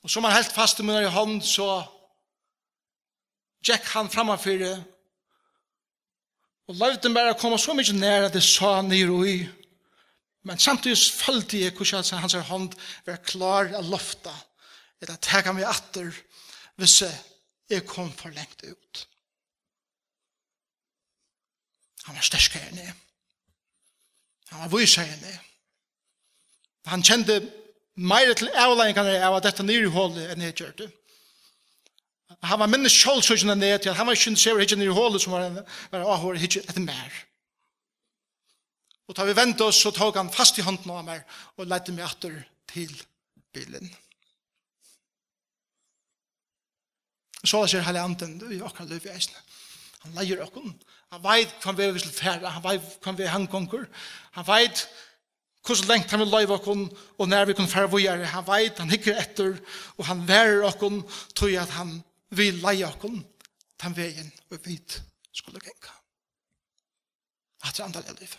[0.01, 1.83] Og som han helt fast i munnen i hånden, så
[3.65, 4.79] gikk han framfyrir
[6.69, 9.37] Og levde bare å komme så mye nær at jeg sa nere i.
[10.45, 12.75] Men samtidig følte jeg hvordan hans hånd
[13.07, 14.33] var klar av lofta.
[15.01, 16.11] Eller at jeg kan meg atter
[16.79, 17.01] hvis
[17.69, 19.05] jeg kom for lengt ut.
[22.05, 22.93] Han var sterskere enn jeg.
[24.53, 25.41] Han var vysere enn jeg.
[26.89, 27.41] Han kjente
[27.99, 30.89] mer til avleggingene av at dette nere i hålet enn jeg gjør det
[32.47, 35.47] han var minnes kjolsøkjene ned til, han var ikke interessert hittjen i hålet som var
[35.47, 37.17] henne, men han var hittjen etter mer.
[39.09, 41.23] Og da vi ventet oss, så tok han fast i hånden av meg
[41.57, 42.35] og lette meg etter
[42.69, 42.93] til
[43.55, 43.89] bilen.
[47.43, 49.35] Så sier hele anden, i akkurat løp i eisen.
[50.05, 50.73] Han leier åkken.
[51.11, 53.87] Han veit hva vi vil fære, han veit hva vi han hangkonger.
[54.37, 54.85] Han veit
[55.65, 56.85] hvordan lengt han vil løyve åkken,
[57.17, 58.29] og når vi kan fære vågjere.
[58.31, 59.57] Han veit, han hikker etter,
[59.97, 61.01] og han værer åkken,
[61.35, 61.97] tog at han
[62.29, 63.17] vi leia okkom
[63.79, 64.99] den veien og vit
[65.33, 65.95] skulle genka.
[67.63, 68.37] At det andre er livet.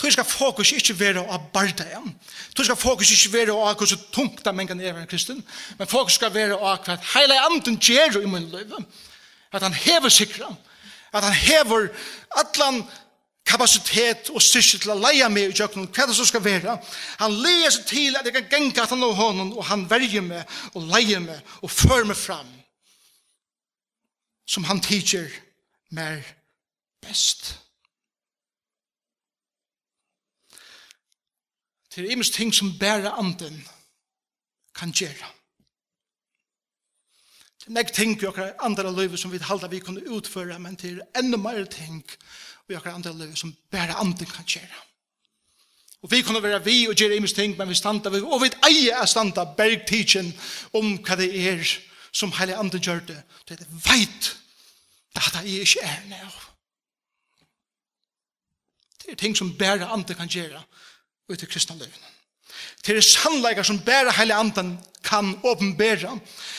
[0.00, 2.14] Tog skal fokus ikke være av barda igjen.
[2.56, 5.42] Tog skal fokus ikke være av hvordan tungt det mengen er en kristen.
[5.78, 8.72] Men fokus skal være av hva hele anden gjør i min liv.
[9.52, 10.48] At han hever sikra.
[11.12, 11.90] At han hever
[12.40, 12.80] atlan
[13.50, 16.76] kapasitet og styrke til å leie meg i kjøkkenen, hva det som skal være.
[17.22, 20.24] Han leier seg til at jeg kan genka at han og hånden, og han verger
[20.24, 22.52] meg, og leier meg, og fører meg fram,
[24.46, 25.28] som han teacher
[25.90, 26.22] mer
[27.02, 27.56] best.
[31.90, 33.64] Det er imens ting som bærer anden
[34.78, 35.30] kan gjøre.
[37.60, 40.78] Det er nek ting i okra andra løyve som vi halda vi kunne utføre, men
[40.78, 42.04] det er enda mer ting
[42.70, 44.84] vi akkurat andre liv som bare andre kan gjøre.
[46.02, 49.02] Og vi kunne være vi og gjøre imens ting, men vi standa, og vi eier
[49.02, 50.30] er standa bergtidsen
[50.72, 51.64] om hva det er
[52.12, 53.18] som heilig andre gjør det.
[53.48, 54.30] Det er det veit,
[55.14, 56.30] det er ikke er nå.
[59.02, 60.62] Det er ting som bare andre kan gjøre
[61.28, 62.19] ut i kristne livene.
[62.86, 66.18] Det er sannleikar som bæra heile andan kan åpenbæra.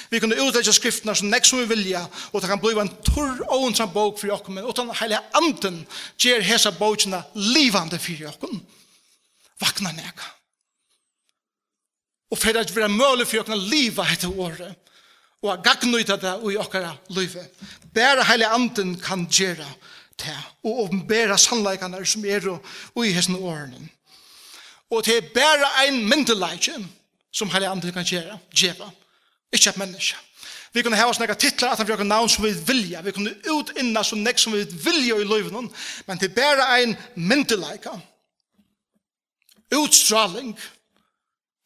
[0.09, 3.43] Vi kunne utleggja skriftene som nek som vi vilja, og det kan bliva en torr
[3.47, 5.82] og onsam bok for jokken, men utan heile anden
[6.19, 8.61] gjer hesa bokina livande for jokken.
[9.61, 10.23] Vakna nek.
[12.32, 14.75] Og fyrir at vi er møylig for jokken liva etter året,
[15.41, 17.49] og at gagnuita det i okkara livet.
[17.93, 19.67] Bæra heile anden kan gjera
[20.19, 23.89] det, og åpenbæra sannleikane som er og i hesne årene.
[24.91, 26.75] Og det er bare en myndeleitje
[27.31, 28.91] som hele andre kan gjøre, gjøre.
[29.51, 30.17] Ikke et menneske.
[30.73, 33.01] Vi kunne ha oss noen titlar at han kunne navn som vi vilja.
[33.03, 35.67] Vi kunne utinna som nek som vi vilja i løyven.
[36.07, 37.97] Men det er bare en myndeleika.
[39.75, 40.53] Utstraling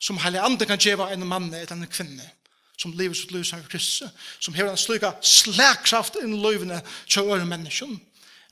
[0.01, 2.31] som hele andre kan gjøre en mann eller en kvinne
[2.77, 4.09] som lever sitt liv som Kristus,
[4.39, 7.95] som hever en slik slagkraft inn i løyvene til øre mennesken,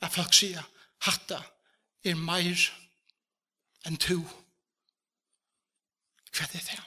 [0.00, 0.64] at folk sier,
[1.04, 1.42] hatta
[2.04, 2.62] er meir
[3.84, 4.22] enn to.
[6.34, 6.80] Hva er det?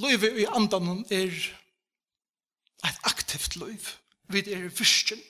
[0.00, 1.32] Løyve i andan er
[2.84, 3.92] et aktivt løyv.
[4.32, 5.22] Vi er virkelig.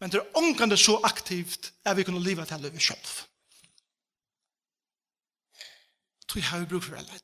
[0.00, 3.12] Men det er ångkande så aktivt at vi kunne leva til løyve sjølv.
[6.26, 7.22] Tror jeg har vi bruk for det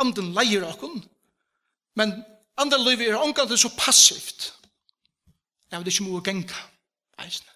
[0.00, 1.02] anden leier okken,
[1.98, 2.14] men
[2.60, 4.52] andre løyve er omgant så passivt.
[5.72, 6.58] Ja, det er ikke må genka,
[7.24, 7.48] eisne.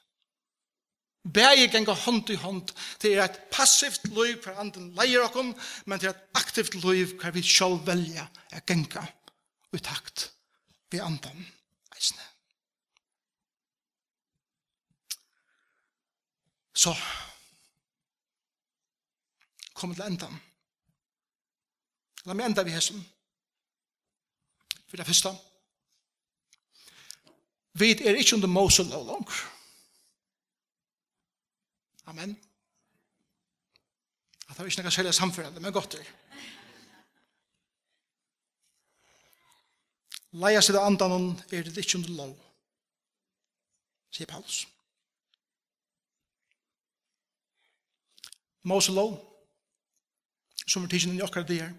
[1.26, 2.70] Bæði genga hånd i hånd
[3.02, 5.54] til et passivt liv hver anden leier okkom,
[5.86, 9.02] men til et aktivt liv hver vi skal velja er genga
[9.74, 10.30] i takt
[10.90, 11.46] vi andan
[11.96, 12.22] eisne.
[16.76, 16.94] Så
[19.74, 20.38] kom til endan.
[22.26, 23.02] La meg enda vi hessen.
[24.86, 25.32] For det første.
[27.76, 29.55] Vi er ikke under Mosul og langer.
[32.06, 32.36] Amen.
[34.46, 36.10] At det var ikke noe særlig samfunnet, men godt er.
[40.36, 42.34] Leia seg det andan er det ikke under lov,
[44.12, 44.66] sier Paulus.
[48.66, 49.16] Mose lov,
[50.66, 51.72] som er tidsen i okkar det her,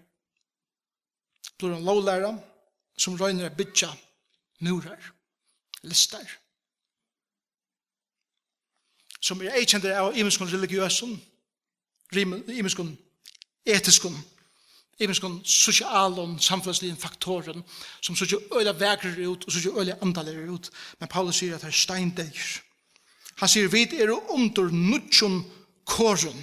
[1.58, 2.32] blir en lovlæra
[2.98, 3.90] som røyner bytja
[4.64, 5.12] murar,
[5.82, 6.26] listar,
[9.20, 11.14] som er eikjende av imenskon religiøsen,
[12.14, 12.96] imenskon
[13.68, 14.16] etiskon,
[14.98, 17.64] imenskon sosialon, samfunnsligen faktoren,
[18.00, 20.70] som sørger øyla vekrer ut, og sørger øyla andaler ut.
[21.00, 22.62] Men Paulus sier at det er steindeir.
[23.38, 25.44] Han sier, vi er under nutjon
[25.86, 26.40] kåren.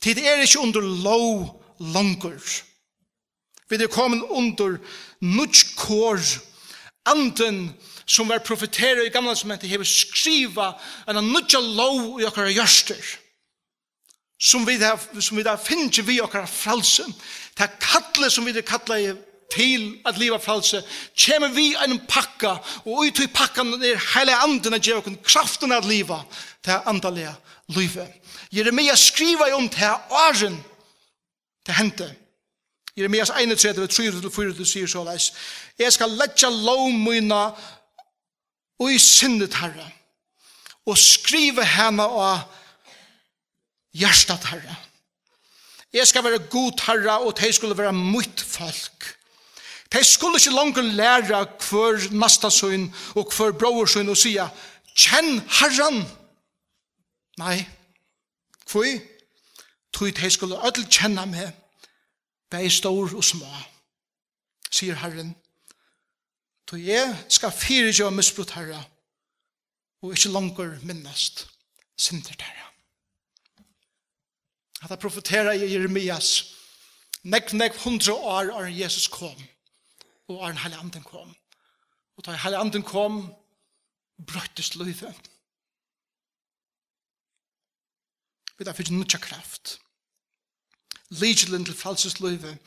[0.00, 2.40] Tid er ikke under lov langer.
[3.68, 4.78] Vi er kommet under
[5.20, 6.20] nutj kår,
[7.08, 10.72] anden kår, som var profeterer i gamla testamentet hever skriva
[11.08, 13.20] en nudja lov i okkara gjørster
[14.44, 17.06] som vi da, som vi da finner vi okkara fralse
[17.58, 19.16] det kattle som vi da kattle
[19.54, 20.82] til at liva fralse
[21.26, 25.86] kommer vi en pakka og ut i pakkan er heile anden at gjør kraften at
[25.88, 26.24] liva
[26.64, 27.34] til andalega
[27.76, 28.20] livet
[28.54, 30.60] Jeremia skriva om det her åren
[31.66, 32.14] det hente,
[32.96, 35.30] Jeremias 31, 3-4 sier så leis.
[35.78, 37.48] Jeg skal letja lov myna
[38.84, 39.86] og i sinnet herre,
[40.84, 42.44] og skrive henne av
[43.96, 44.76] hjertet herre.
[45.94, 49.06] Jeg skal være god herre, og de skulle være mot folk.
[49.92, 54.48] De skulle ikke langer lære hver nastasøyn og hver brorsøyn og sige,
[54.98, 56.02] kjenn herren.
[57.38, 57.62] Nei,
[58.70, 58.90] hvor?
[59.94, 61.52] Tror de skulle ødel kjenne meg,
[62.52, 63.48] de er stor og små,
[64.70, 65.30] sier herren.
[66.70, 68.84] Då jeg skal fyre jo misbrot herre,
[70.02, 71.48] og ikke langer minnast
[71.96, 72.70] synder herre.
[74.82, 76.54] At jeg profeterer i Jeremias,
[77.22, 79.44] nekv, nekv, hundre år er Jesus kom,
[80.28, 81.36] og er en heilig anden kom.
[82.16, 83.34] Og da heilig anden kom,
[84.26, 85.14] brøttes løyve.
[88.58, 89.78] Vi da fikk nødja kraft.
[91.10, 92.58] Ligelen til falses løyve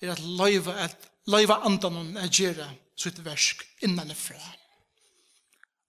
[0.00, 2.68] er at løyve at løyve andan er gjerra,
[2.98, 4.40] sitt versk innanifra.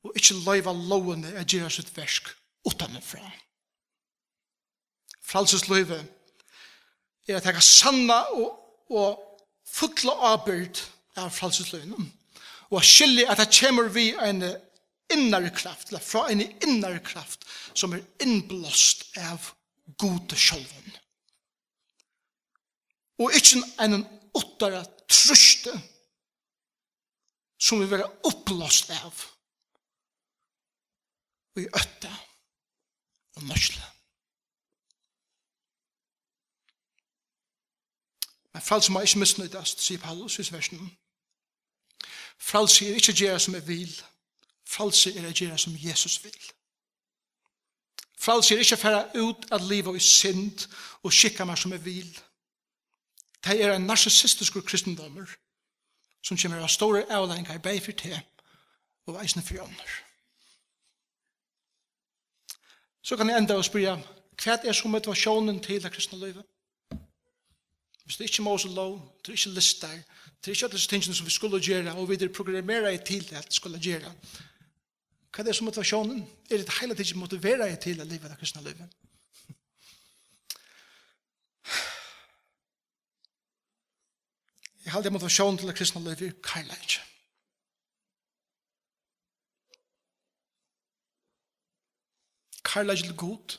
[0.06, 2.30] Og ikkje løyva lovene er gjerra sitt versk
[2.66, 3.26] utanifra.
[5.26, 6.04] Fralsesløyve
[7.28, 8.52] er at jeg har sanna og,
[8.94, 9.24] og
[9.66, 10.82] fulla avbyrd
[11.18, 12.12] av fralsesløyven.
[12.74, 14.44] Og skilje at jeg kommer vi en
[15.14, 17.46] innare kraft, eller fra en innare kraft
[17.78, 19.52] som er innblåst av
[20.02, 20.96] gode sjolven.
[23.22, 24.02] Og ikkje en
[24.36, 25.74] åttare truste
[27.66, 29.22] som vi vera opplåst av
[31.58, 32.12] i øtta
[33.36, 33.86] og nøsle.
[38.54, 40.92] Men frals må ikke misnøydast, sier Paulus i versen.
[42.38, 43.96] Frals er ikke gjerra som er vil.
[44.68, 46.38] Frals er gjerra som Jesus vil.
[48.20, 50.68] Frals er ikke færa ut at liva i synd
[51.04, 52.12] og skikka meg som er vil.
[53.44, 55.28] Det er en narsisistisk kristendommer
[56.26, 58.18] som kommer av store avlengar bei for te
[59.06, 59.94] og eisne for ånder.
[63.06, 64.00] Så kan jeg enda og spyrja,
[64.42, 66.46] hva er som motivasjonen til det kristne livet?
[68.06, 69.94] Hvis det ikke mås og lov, det er ikke lister,
[70.42, 73.46] det er ikke alle tingene som vi skulle gjøre, og vi er i til det
[73.54, 74.12] skulle gjøre.
[75.30, 76.28] Hva er det som motivasjonen?
[76.50, 79.05] Er det hele tiden motiveret til det livet, det kristne livet?
[84.86, 86.92] Jeg halte motivasjon til det kristne livet i kærleik.
[92.70, 93.56] Kærleik til god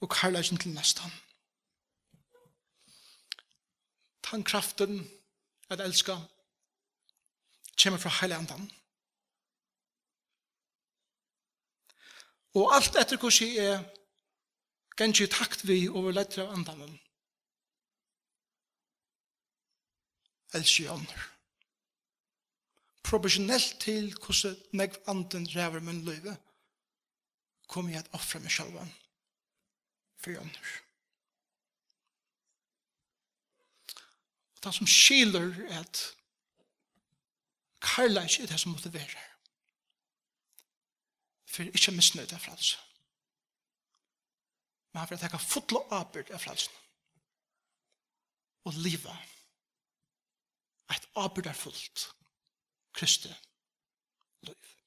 [0.00, 1.10] og kærleik til nestan.
[4.22, 5.10] Tann kraften
[5.70, 6.14] at elska
[7.82, 8.70] kommer fra heile andan.
[12.54, 13.84] Og alt etter hvordan jeg er
[14.96, 16.98] gengjig takt vi over lettere av andanen
[20.54, 21.24] elsker jeg ånder.
[23.02, 26.36] Proportionelt til hvordan meg anden ræver min løyve,
[27.68, 28.78] kommer jeg at offre meg selv
[30.18, 30.40] for jeg
[34.56, 36.14] Og Det som skiler er at
[37.80, 39.24] karlæg er det som motiverer.
[41.46, 42.78] For ikke misnøyde av frelse.
[44.92, 46.74] Men han vil at jeg kan fotle og av frelsen.
[48.64, 49.37] Og livet
[50.90, 52.08] et aberdarfullt
[52.92, 53.36] kristne
[54.40, 54.77] liv.